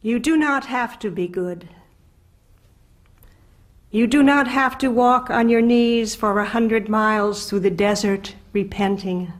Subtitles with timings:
[0.00, 1.68] You do not have to be good.
[3.90, 7.70] You do not have to walk on your knees for a hundred miles through the
[7.70, 9.32] desert repenting.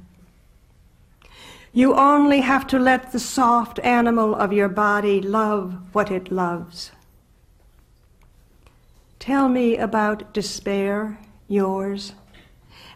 [1.72, 6.90] You only have to let the soft animal of your body love what it loves.
[9.20, 12.14] Tell me about despair, yours,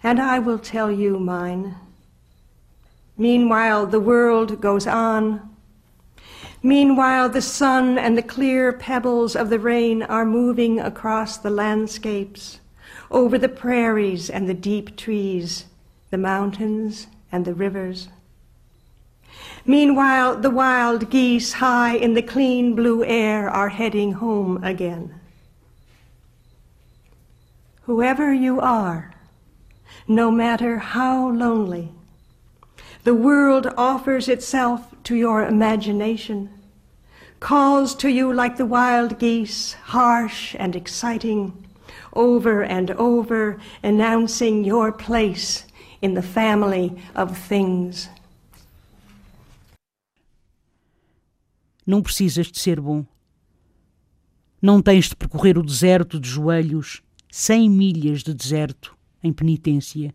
[0.02, 1.76] and I will tell you mine.
[3.16, 5.51] Meanwhile, the world goes on
[6.62, 12.60] Meanwhile, the sun and the clear pebbles of the rain are moving across the landscapes,
[13.10, 15.66] over the prairies and the deep trees,
[16.10, 18.08] the mountains and the rivers.
[19.66, 25.14] Meanwhile, the wild geese high in the clean blue air are heading home again.
[27.82, 29.12] Whoever you are,
[30.06, 31.92] no matter how lonely,
[33.04, 36.48] the world offers itself to your imagination,
[37.40, 41.52] calls to you like the wild geese, harsh and exciting,
[42.12, 45.64] over and over, announcing your place
[46.00, 48.08] in the family of things.
[51.84, 53.04] Não precisas de ser bom.
[54.60, 60.14] Não tens de percorrer o deserto de joelhos, cem milhas de deserto, em penitência.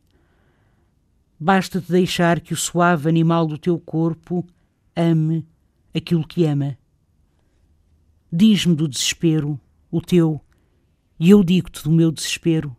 [1.40, 4.46] Basta-te deixar que o suave animal do teu corpo
[4.96, 5.46] ame
[5.94, 6.78] aquilo que ama.
[8.32, 9.60] Diz-me do desespero,
[9.92, 10.42] o teu,
[11.20, 12.76] e eu digo-te do meu desespero.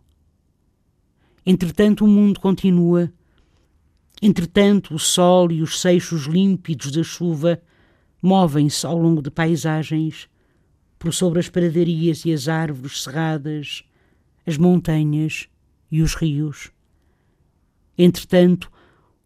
[1.46, 3.12] Entretanto, o mundo continua.
[4.20, 7.62] Entretanto, o sol e os seixos límpidos da chuva
[8.20, 10.28] movem-se ao longo de paisagens,
[10.98, 13.84] por sobre as pradarias e as árvores cerradas,
[14.44, 15.48] as montanhas
[15.90, 16.72] e os rios.
[17.98, 18.70] Entretanto,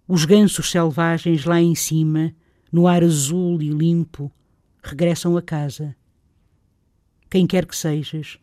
[0.08, 2.34] os gansos selvagens lá em cima,
[2.72, 4.32] no ar azul e limpo,
[4.82, 5.94] regressam a casa.
[7.28, 8.38] Quem quer que sejas,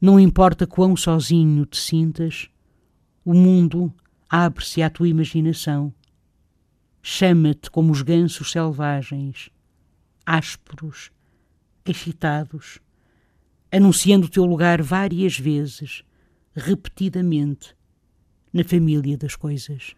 [0.00, 2.48] não importa quão sozinho te sintas,
[3.24, 3.92] o mundo
[4.30, 5.92] abre-se à tua imaginação.
[7.02, 9.50] Chama-te como os gansos selvagens,
[10.24, 11.10] ásperos,
[11.84, 12.78] excitados,
[13.70, 16.04] anunciando o teu lugar várias vezes,
[16.54, 17.74] repetidamente,
[18.52, 19.96] na família das coisas.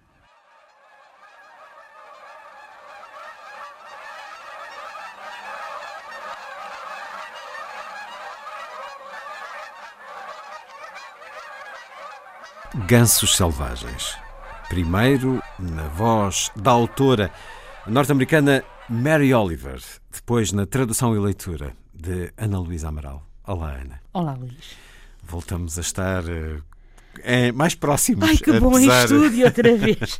[12.88, 14.18] Gansos Selvagens.
[14.68, 17.30] Primeiro, na voz da autora
[17.86, 19.80] norte-americana Mary Oliver,
[20.12, 23.24] depois na tradução e leitura de Ana Luísa Amaral.
[23.46, 24.00] Olá, Ana.
[24.12, 24.76] Olá, Luís.
[25.22, 26.62] Voltamos a estar uh,
[27.22, 28.28] é, mais próximos.
[28.28, 29.02] Ai, que bom, apesar...
[29.02, 30.18] em estúdio outra vez.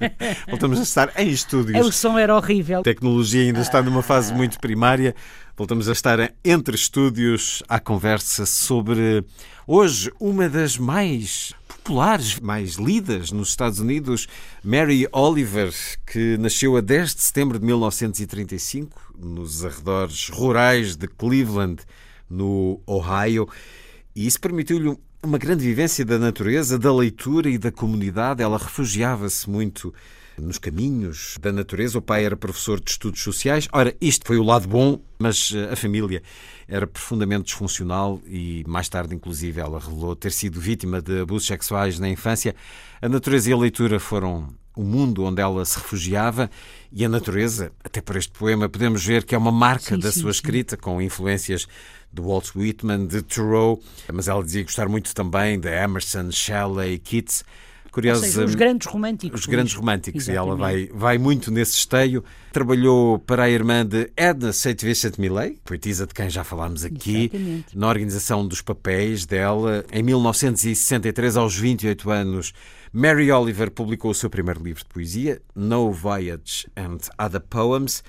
[0.49, 1.87] Voltamos a estar em estúdios.
[1.87, 2.81] O som era horrível.
[2.81, 5.15] A tecnologia ainda está numa fase muito primária.
[5.57, 9.25] Voltamos a estar entre estúdios à conversa sobre
[9.67, 14.27] hoje uma das mais populares, mais lidas nos Estados Unidos,
[14.65, 15.73] Mary Oliver,
[16.07, 21.83] que nasceu a 10 de setembro de 1935 nos arredores rurais de Cleveland,
[22.29, 23.47] no Ohio,
[24.17, 28.43] e isso permitiu-lhe uma grande vivência da natureza, da leitura e da comunidade.
[28.43, 29.93] Ela refugiava-se muito
[30.39, 31.99] nos caminhos da natureza.
[31.99, 33.69] O pai era professor de estudos sociais.
[33.73, 36.23] Ora, isto foi o lado bom, mas eh, a família
[36.69, 41.99] era profundamente disfuncional e mais tarde, inclusive, ela revelou ter sido vítima de abusos sexuais
[41.99, 42.55] na infância.
[43.01, 46.51] A natureza e a leitura foram o mundo onde ela se refugiava
[46.93, 50.11] e a natureza, até por este poema, podemos ver que é uma marca sim, da
[50.11, 50.37] sim, sua sim.
[50.37, 51.67] escrita, com influências
[52.13, 53.81] de Walt Whitman, de Thoreau,
[54.13, 57.45] mas ela dizia gostar muito também de Emerson, Shelley, Keats.
[58.03, 59.41] Seja, os grandes românticos.
[59.41, 60.47] Os grandes românticos, Exatamente.
[60.47, 62.25] e ela vai, vai muito nesse esteio.
[62.53, 64.77] Trabalhou para a irmã de Edna St.
[64.85, 67.79] Vincent Millay, poetisa de quem já falámos aqui, Exatamente.
[67.79, 69.85] na organização dos papéis dela.
[69.93, 72.53] Em 1963, aos 28 anos,
[72.93, 78.03] Mary Oliver publicou o seu primeiro livro de poesia, No Voyage and Other Poems.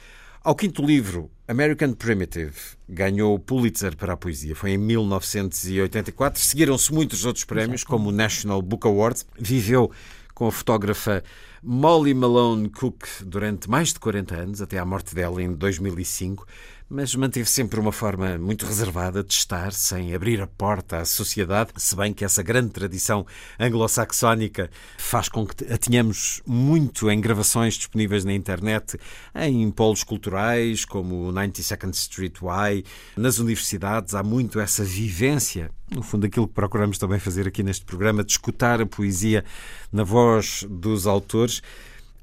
[0.45, 2.53] Ao quinto livro, American Primitive,
[2.87, 4.55] ganhou o Pulitzer para a poesia.
[4.55, 6.39] Foi em 1984.
[6.39, 9.23] Seguiram-se muitos outros prémios, como o National Book Award.
[9.39, 9.89] Viveu
[10.35, 11.23] com a fotógrafa
[11.63, 16.45] Molly Malone Cook durante mais de 40 anos, até à morte dela em 2005,
[16.89, 21.71] mas manteve sempre uma forma muito reservada de estar, sem abrir a porta à sociedade,
[21.77, 23.25] se bem que essa grande tradição
[23.59, 28.99] anglo-saxónica faz com que a tenhamos muito em gravações disponíveis na internet,
[29.33, 32.83] em polos culturais, como o 92nd Street Y,
[33.17, 37.85] nas universidades, há muito essa vivência no fundo, aquilo que procuramos também fazer aqui neste
[37.85, 39.45] programa, de escutar a poesia
[39.91, 41.61] na voz dos autores.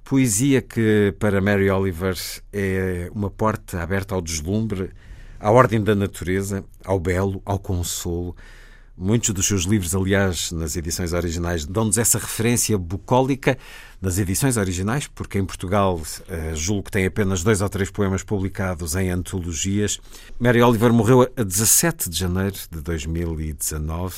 [0.04, 2.16] Poesia que, para Mary Oliver,
[2.52, 4.90] é uma porta aberta ao deslumbre,
[5.38, 8.36] à ordem da natureza, ao belo, ao consolo.
[8.96, 13.56] Muitos dos seus livros, aliás, nas edições originais, dão-nos essa referência bucólica
[14.02, 18.22] nas edições originais, porque em Portugal uh, julgo que tem apenas dois ou três poemas
[18.22, 19.98] publicados em antologias.
[20.38, 24.16] Mary Oliver morreu a 17 de janeiro de 2019.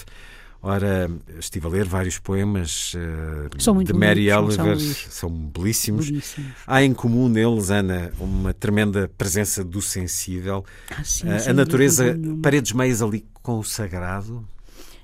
[0.66, 6.08] Ora, estive a ler vários poemas uh, de Mary Oliver, são, são belíssimos.
[6.08, 6.52] belíssimos.
[6.66, 10.64] Há em comum neles, Ana, uma tremenda presença do sensível.
[10.90, 14.42] Ah, sim, Uh, a natureza, paredes meias ali com o sagrado.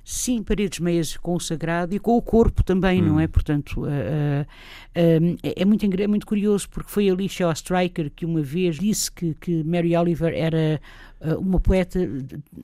[0.02, 3.28] Sim, paredes meias com o sagrado e com o corpo também, não é?
[3.28, 8.40] Portanto, uh, uh, é, muito, é muito curioso porque foi a Alicia Ostriker que uma
[8.40, 10.80] vez disse que, que Mary Oliver era
[11.38, 12.00] uma poeta,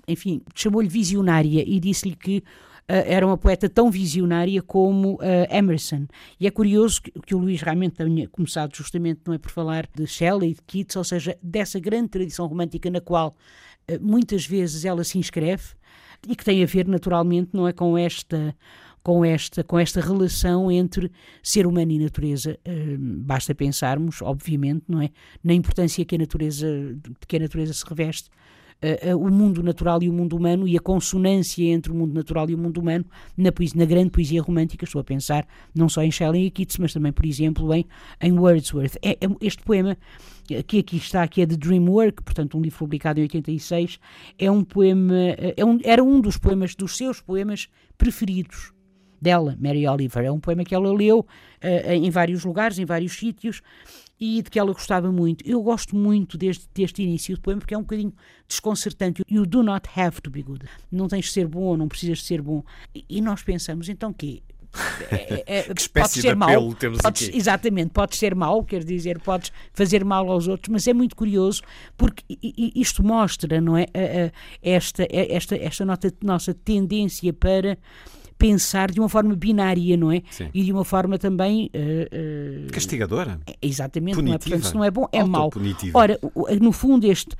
[0.09, 2.43] enfim, chamou-lhe visionária e disse-lhe que
[2.89, 6.07] era uma poeta tão visionária como uh, Emerson.
[6.39, 9.89] E é curioso que, que o Luís realmente tenha começado justamente, não é, por falar
[9.95, 13.37] de Shelley, de Keats, ou seja, dessa grande tradição romântica na qual
[13.91, 15.75] uh, muitas vezes ela se inscreve
[16.29, 18.55] e que tem a ver naturalmente não é com esta
[19.03, 21.13] com esta com esta relação entre
[21.43, 25.11] ser humano e natureza Eh, basta pensarmos obviamente não é
[25.45, 28.31] na importância que a natureza de que a natureza se reveste
[28.83, 32.49] eh, o mundo natural e o mundo humano e a consonância entre o mundo natural
[32.51, 33.05] e o mundo humano
[33.37, 36.79] na, poesia, na grande poesia romântica estou a pensar não só em Shelley e Keats
[36.79, 37.87] mas também por exemplo em,
[38.21, 39.97] em Wordsworth É- é- este poema
[40.51, 43.99] eh, que aqui está, que é de Dreamwork, portanto um livro publicado em 86,
[44.39, 45.15] é um poema,
[45.57, 47.69] é um, era um dos poemas, dos seus poemas
[47.99, 48.73] preferidos
[49.21, 50.25] dela, Mary Oliver.
[50.25, 51.27] É um poema que ela leu
[51.61, 53.63] eh, em vários lugares, em vários sítios,
[54.19, 55.47] e de que ela gostava muito.
[55.47, 58.13] Eu gosto muito deste, deste início do poema porque é um bocadinho
[58.49, 59.23] desconcertante.
[59.31, 60.65] You do not have to be good.
[60.91, 62.63] Não tens de ser bom não precisas de ser bom.
[62.95, 64.43] E, e nós pensamos, então quê?
[65.11, 67.37] É, é, Que espécie de ser apelo mau, temos podes- aqui?
[67.37, 71.63] Exatamente, podes ser mau, quer dizer, podes fazer mal aos outros, mas é muito curioso
[71.97, 72.23] porque
[72.75, 73.87] isto mostra, não é,
[74.63, 77.79] esta, esta, esta nota- nossa tendência para
[78.39, 80.23] pensar de uma forma binária, não é?
[80.31, 80.49] Sim.
[80.53, 83.41] E de uma forma também eh, eh, Castigadora.
[83.63, 84.27] Exatamente, não é?
[84.27, 84.51] Punitiva.
[84.57, 85.51] Portanto, se não é bom, é mau.
[85.95, 86.19] Ora,
[86.61, 87.35] no fundo, este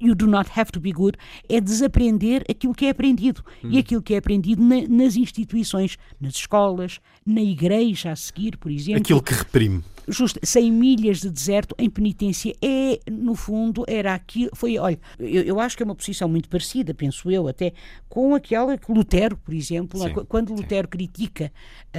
[0.00, 1.16] You do not have to be good
[1.48, 3.44] é desaprender aquilo que é aprendido.
[3.62, 3.70] Hum.
[3.72, 8.70] E aquilo que é aprendido na- nas instituições, nas escolas, na igreja a seguir, por
[8.70, 9.00] exemplo.
[9.02, 9.82] Aquilo que reprime.
[10.08, 14.50] Justo, 100 milhas de deserto em penitência é, no fundo, era aquilo.
[14.54, 17.72] Foi, olha, eu, eu acho que é uma posição muito parecida, penso eu, até
[18.08, 20.00] com aquela que Lutero, por exemplo?
[20.00, 21.52] Sim, Qu- quando Lutero critica
[21.92, 21.98] ah,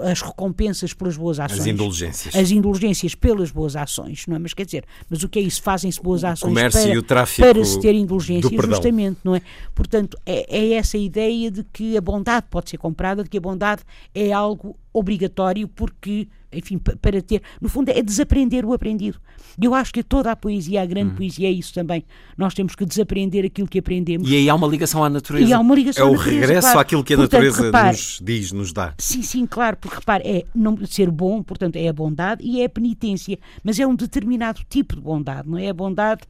[0.00, 1.60] ah, as recompensas pelas boas ações.
[1.60, 2.34] As indulgências.
[2.34, 4.38] As indulgências pelas boas ações, não é?
[4.38, 5.62] Mas quer dizer, mas o que é isso?
[5.62, 7.02] Fazem-se boas ações comércio para, e
[7.38, 9.42] para se ter indulgência, justamente, não é?
[9.74, 13.40] Portanto, é, é essa ideia de que a bondade pode ser comprada, de que a
[13.40, 13.82] bondade
[14.14, 19.18] é algo obrigatório porque, enfim, pa- para ter, no fundo é desaprender o aprendido.
[19.60, 20.88] E eu acho que toda a poesia, a Hum.
[20.88, 22.04] grande poesia é isso também.
[22.36, 24.28] Nós temos que desaprender aquilo que aprendemos.
[24.28, 25.48] E aí há uma ligação à natureza.
[25.48, 26.78] E há uma ligação é o natureza, regresso claro.
[26.80, 28.94] àquilo que a Portanto, natureza repare- nos diz, nos dá.
[28.98, 32.64] Sim, sim, claro, porque repare, é não ser bom, portanto, é a bondade e é
[32.64, 35.68] a penitência, mas é um determinado tipo de bondade, não é?
[35.68, 36.22] A bondade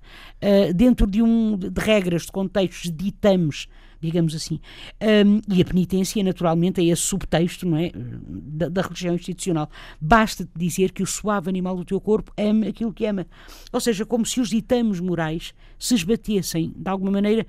[0.42, 3.66] ah, dentro de um de regras, de contextos, de ditames,
[4.00, 4.60] digamos assim.
[5.00, 7.92] Ahm, e a penitência, naturalmente, é esse subtexto, não é?
[7.94, 9.68] Da, da religião institucional.
[10.00, 13.26] Basta-te dizer que o suave animal do teu corpo ama aquilo que ama.
[13.72, 17.46] Ou seja, como se os ditames morais se esbatessem, de alguma maneira,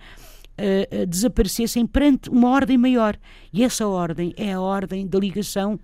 [0.58, 3.18] uh, uh, desaparecessem perante uma ordem maior.
[3.54, 5.80] E essa ordem é a ordem da ligação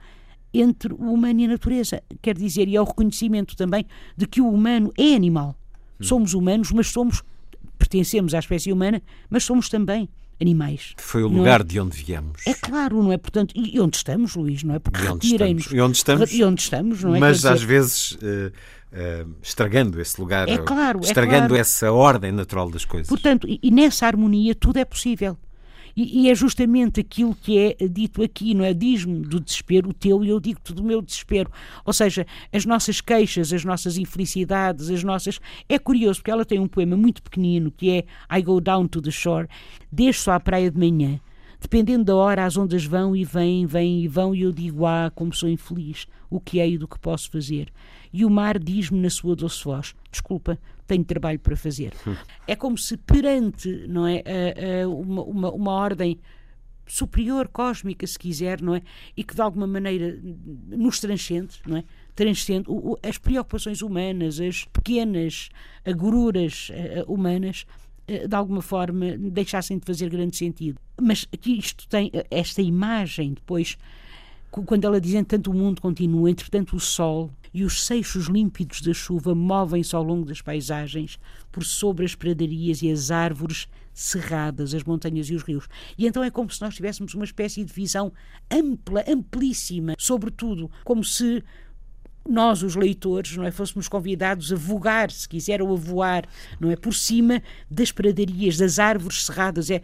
[0.54, 2.02] entre o humano e a natureza.
[2.22, 5.56] Quer dizer, e é o reconhecimento também de que o humano é animal.
[6.00, 7.24] Somos humanos, mas somos,
[7.78, 10.10] pertencemos à espécie humana, mas somos também
[10.40, 10.94] animais.
[10.98, 11.64] Foi o não lugar é?
[11.64, 12.46] de onde viemos.
[12.46, 13.18] É claro, não é?
[13.18, 14.80] Portanto, e onde estamos, Luís, não é?
[14.80, 15.66] Porque E onde retirem-nos.
[15.72, 16.32] E onde estamos?
[16.32, 17.20] E onde estamos, não é?
[17.20, 18.52] Mas Quer às dizer, vezes eh,
[18.92, 21.56] eh, estragando esse lugar, É claro, é estragando claro.
[21.56, 23.08] essa ordem natural das coisas.
[23.08, 25.38] Portanto, e, e nessa harmonia tudo é possível.
[25.98, 28.72] E, e é justamente aquilo que é dito aqui, não é?
[28.72, 31.52] Diz-me do desespero o teu e eu digo-te do meu desespero.
[31.84, 35.40] Ou seja, as nossas queixas, as nossas infelicidades, as nossas.
[35.68, 38.06] É curioso, porque ela tem um poema muito pequenino que é
[38.38, 39.48] I Go Down to the Shore,
[39.92, 41.20] desço à praia de manhã.
[41.60, 45.12] Dependendo da hora, as ondas vão e vêm, vêm e vão, e eu digo, ah,
[45.16, 47.74] como sou infeliz, o que é e do que posso fazer.
[48.14, 51.94] E o mar diz-me na sua doce voz, desculpa, tenho trabalho para fazer.
[52.48, 54.24] É como se perante, não é,
[54.88, 56.20] uma, uma, uma ordem
[56.86, 58.82] superior, cósmica, se quiser, não é?
[59.16, 60.18] E que de alguma maneira
[60.68, 61.84] nos transcende, não é?
[62.16, 65.50] Transcende o- o- as preocupações humanas, as pequenas
[65.86, 67.66] agruras eh, humanas,
[68.08, 70.80] eh, de alguma forma deixassem de fazer grande sentido.
[71.00, 73.78] Mas aqui isto tem esta imagem depois
[74.50, 78.94] quando ela diz entanto o mundo continua, entretanto o sol e os seixos límpidos da
[78.94, 81.18] chuva movem-se ao longo das paisagens
[81.52, 85.68] por sobre as pradarias e as árvores cerradas, as montanhas e os rios.
[85.98, 88.14] E então é como se nós tivéssemos uma espécie de visão
[88.52, 91.44] ampla, amplíssima, sobre tudo, como se
[92.30, 96.70] nós, os leitores, não é, fôssemos convidados a vogar, se quiser, ou a voar, não
[96.70, 99.72] é, por cima das pradarias, das árvores cerradas.
[99.72, 99.82] É,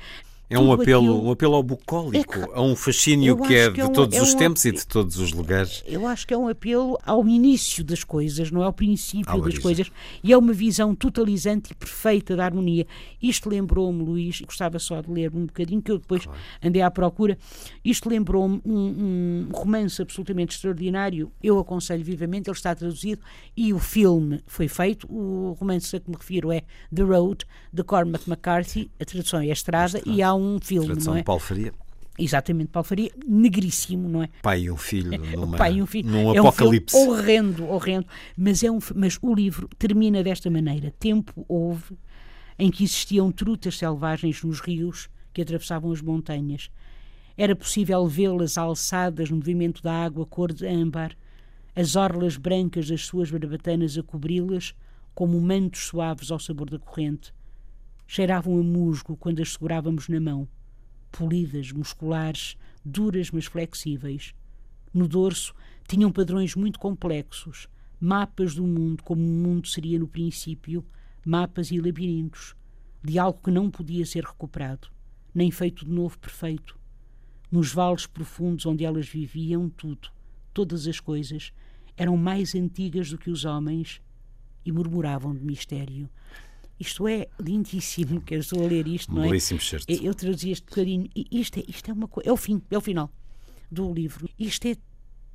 [0.50, 3.62] É um apelo, aquilo- um apelo ao bucólico, É a um fascínio eu que é
[3.64, 5.84] acho que de é um- todos é os um tempos e de todos os lugares.
[5.88, 9.58] Eu acho que é um apelo ao início das coisas, não é ao princípio das
[9.58, 9.92] coisas,
[10.24, 12.86] e é uma visão totalizante e perfeita da harmonia.
[13.22, 16.28] Isto lembrou-me, Luís, gostava só de ler um bocadinho, que eu depois
[16.64, 17.36] andei à procura.
[17.84, 21.32] Isto lembrou-me um, um romance absolutamente extraordinário.
[21.42, 23.22] Eu aconselho vivamente, ele está traduzido
[23.58, 25.08] e o filme foi feito.
[25.12, 26.62] O romance a que me refiro é
[26.94, 28.92] The Road, de Cormac McCarthy.
[29.00, 31.18] A tradução é a Estrada, e há um filme, Tradução é?
[31.20, 31.74] de Paulo Faria.
[32.18, 34.30] Exatamente, Paulo Faria, negríssimo, não é?
[34.42, 36.10] Pai e um filho numa, pai e um filho.
[36.10, 36.96] num é um apocalipse.
[36.96, 38.06] filme horrendo, horrendo.
[38.38, 40.94] Mas, é um, mas o livro termina desta maneira.
[41.00, 41.98] Tempo houve
[42.58, 46.70] em que existiam trutas selvagens nos rios que atravessavam as montanhas.
[47.36, 51.18] Era possível vê-las alçadas no movimento da água cor de âmbar,
[51.76, 54.76] as orlas brancas das suas barbatanas a cobri-las
[55.16, 57.34] como mantos suaves ao sabor da corrente.
[58.08, 60.48] Cheiravam a musgo quando as segurávamos na mão
[61.14, 64.34] polidas, musculares, duras mas flexíveis.
[64.92, 65.54] No dorso
[65.88, 67.70] tinham padrões muito complexos,
[68.00, 70.84] mapas do mundo como o mundo seria no princípio,
[71.26, 72.56] mapas e labirintos,
[73.04, 74.90] de algo que não podia ser recuperado,
[75.34, 76.78] nem feito de novo perfeito.
[77.52, 80.10] Nos vales profundos onde elas viviam, tudo,
[80.52, 81.54] todas as coisas,
[81.96, 84.02] eram mais antigas do que os homens
[84.66, 86.10] e murmuravam de mistério.
[86.84, 89.28] Isto é lindíssimo, que eu estou a ler isto, não é?
[89.28, 89.90] Belíssimo certo.
[89.90, 91.10] Eu, traduzi este bocadinho.
[91.16, 92.30] E isto é, isto é uma coisa.
[92.30, 93.10] É o fim, é o final
[93.72, 94.30] do livro.
[94.38, 94.76] Isto é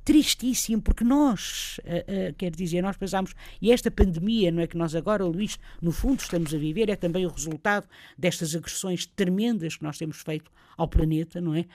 [0.09, 4.75] tristíssimo, porque nós, uh, uh, quer dizer, nós pensámos, e esta pandemia, não é que
[4.75, 7.87] nós agora, Luís, no fundo estamos a viver, é também o resultado
[8.17, 11.65] destas agressões tremendas que nós temos feito ao planeta, não é?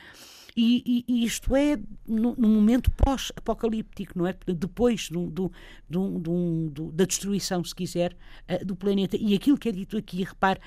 [0.56, 4.34] E, e, e isto é num momento pós-apocalíptico, não é?
[4.48, 5.52] Depois do, do,
[5.88, 8.16] do, da destruição, se quiser,
[8.50, 9.16] uh, do planeta.
[9.16, 10.58] E aquilo que é dito aqui, repare,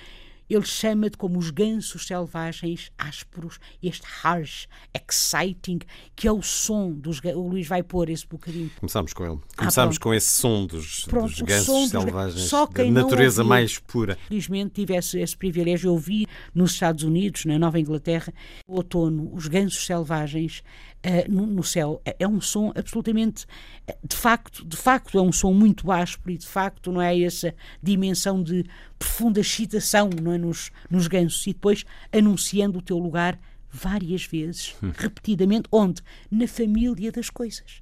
[0.50, 5.80] ele chama de como os gansos selvagens ásperos, este harsh, exciting,
[6.16, 8.70] que é o som dos O Luís vai pôr esse bocadinho.
[8.80, 9.40] Começámos com ele.
[9.58, 13.50] Começámos Ah, com esse som dos, Pronto, dos gansos dos- selvagens, só da natureza ouviu.
[13.50, 14.18] mais pura.
[14.28, 15.90] Felizmente tive esse, esse privilégio.
[15.92, 18.34] Eu vi nos Estados Unidos, na Nova Inglaterra,
[18.68, 20.64] o outono, os gansos selvagens
[21.10, 22.02] eh, no, no céu.
[22.04, 23.46] É, é um som absolutamente,
[23.88, 27.18] eh, de facto, de facto é um som muito áspero e de facto não é
[27.22, 28.66] essa dimensão de
[29.00, 33.40] profunda excitação não é, nos, nos gansos e depois anunciando o teu lugar
[33.72, 36.02] várias vezes, repetidamente, onde?
[36.30, 37.82] Na família das coisas.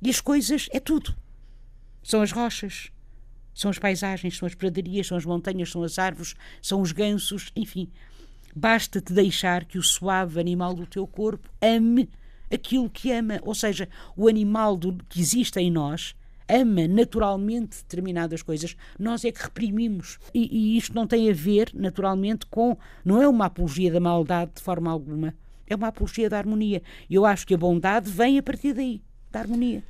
[0.00, 1.14] E as coisas é tudo.
[2.02, 2.90] São as rochas,
[3.52, 7.52] são as paisagens, são as pradarias, são as montanhas, são as árvores, são os gansos,
[7.54, 7.92] enfim.
[8.58, 12.08] Basta-te deixar que o suave animal do teu corpo ame
[12.52, 13.38] aquilo que ama.
[13.42, 16.16] Ou seja, o animal do, que existe em nós
[16.48, 18.76] ama naturalmente determinadas coisas.
[18.98, 20.18] Nós é que reprimimos.
[20.34, 22.76] E, e isto não tem a ver, naturalmente, com.
[23.04, 25.34] Não é uma apologia da maldade de forma alguma.
[25.68, 26.82] É uma apologia da harmonia.
[27.08, 29.00] E eu acho que a bondade vem a partir daí,
[29.30, 29.84] da harmonia.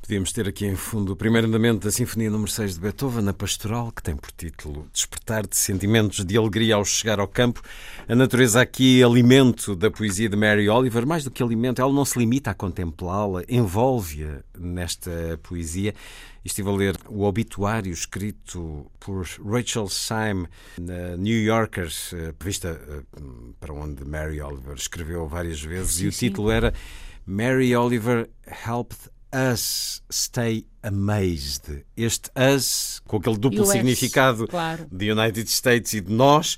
[0.00, 3.34] Podíamos ter aqui em fundo o primeiro andamento da Sinfonia número 6 de Beethoven, na
[3.34, 7.60] Pastoral, que tem por título Despertar de Sentimentos de Alegria ao Chegar ao Campo.
[8.08, 12.06] A natureza aqui, alimento da poesia de Mary Oliver, mais do que alimento, ela não
[12.06, 15.94] se limita a contemplá-la, envolve-a nesta poesia.
[16.42, 20.48] Estive a ler o obituário escrito por Rachel Syme
[20.80, 23.02] na New Yorker, eh, revista eh,
[23.60, 26.72] para onde Mary Oliver escreveu várias vezes, sim, e o título era
[27.26, 28.30] Mary Oliver
[28.66, 31.84] Helped Us Stay Amazed.
[31.96, 34.86] Este us, com aquele duplo US, significado claro.
[34.90, 36.56] de United States e de nós,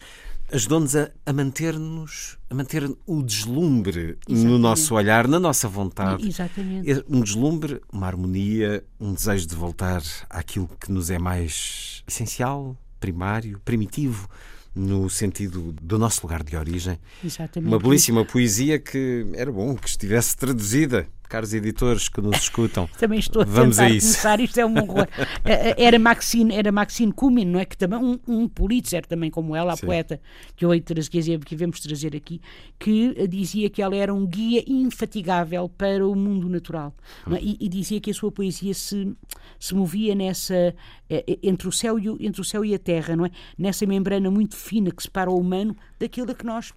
[0.52, 4.46] ajudou-nos a, a manter-nos, a manter o deslumbre Exatamente.
[4.46, 6.28] no nosso olhar, na nossa vontade.
[6.28, 7.04] Exatamente.
[7.08, 13.60] Um deslumbre, uma harmonia, um desejo de voltar àquilo que nos é mais essencial, primário,
[13.64, 14.28] primitivo
[14.74, 16.98] no sentido do nosso lugar de origem.
[17.24, 17.68] Exatamente.
[17.68, 22.88] Uma belíssima poesia que era bom que estivesse traduzida caros editores que nos escutam.
[22.98, 24.08] também estou a Vamos tentar a isso.
[24.08, 25.06] começar, isto é um horror.
[25.44, 27.64] Eh, eh, era Maxine, era Maxine Cumin, não é?
[27.64, 29.86] Que também, um, um Pulitzer também como ela, a Sim.
[29.86, 30.20] poeta
[30.56, 32.40] que eu que devemos trazer aqui,
[32.78, 36.94] que dizia que ela era um guia infatigável para o mundo natural.
[37.30, 37.40] É?
[37.40, 39.14] E, e, dizia que a sua poesia se,
[39.58, 40.74] se movia nessa,
[41.08, 43.30] eh, entre o, céu e o, entre o céu e a terra, não é?
[43.56, 46.72] Nessa membrana muito fina que separa o humano daquilo que nós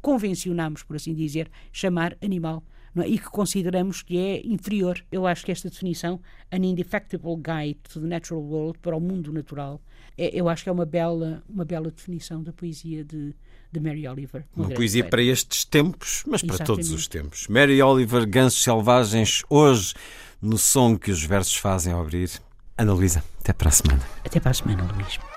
[0.00, 2.62] convencionamos, por assim dizer, chamar animal
[2.96, 3.06] é?
[3.06, 5.04] e que consideramos que é inferior.
[5.10, 6.20] Eu acho que esta definição,
[6.50, 9.80] An Indefectible Guide to the Natural World, para o mundo natural,
[10.18, 13.34] é, eu acho que é uma bela, uma bela definição da poesia de,
[13.70, 14.44] de Mary Oliver.
[14.54, 16.86] Uma, uma poesia para estes tempos, mas para Exatamente.
[16.86, 17.46] todos os tempos.
[17.48, 19.94] Mary Oliver, Gansos Selvagens, hoje,
[20.42, 22.30] no som que os versos fazem ao abrir.
[22.76, 24.02] Ana Luísa, até para a semana.
[24.24, 25.29] Até para a semana, Luís.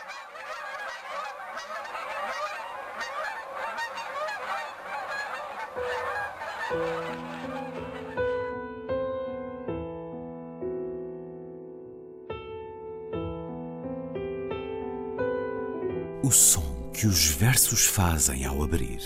[17.71, 18.99] Os fazem ao abrir.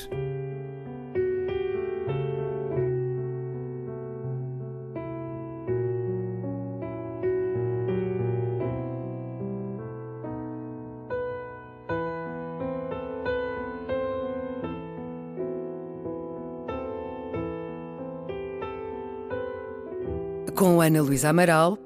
[20.56, 21.78] Com Ana Luísa Amaral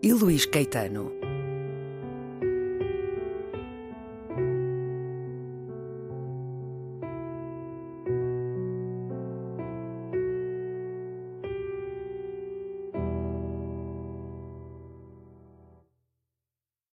[0.00, 1.21] e Luís Caetano.